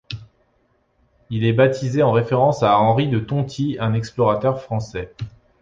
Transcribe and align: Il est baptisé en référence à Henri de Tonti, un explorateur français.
Il 1.29 1.45
est 1.45 1.53
baptisé 1.53 2.01
en 2.01 2.11
référence 2.11 2.63
à 2.63 2.75
Henri 2.79 3.07
de 3.07 3.19
Tonti, 3.19 3.77
un 3.79 3.93
explorateur 3.93 4.59
français. 4.59 5.13